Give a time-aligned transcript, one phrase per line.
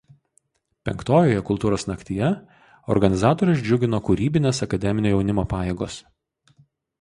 [0.87, 2.29] Penktojoje „Kultūros naktyje“
[2.95, 6.01] organizatorius džiugino kūrybinės akademinio jaunimo pajėgos.